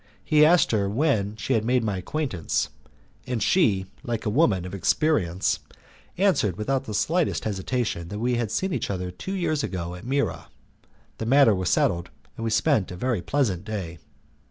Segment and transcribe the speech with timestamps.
[0.25, 2.69] He asked her when she had made my acquaintance,
[3.27, 5.59] and she, like a woman of experience,
[6.17, 10.03] answered without the slightest hesitation that we had seen each other two years ago at
[10.03, 10.47] Mira.
[11.19, 13.99] The matter was settled, and we spent a very pleasant day.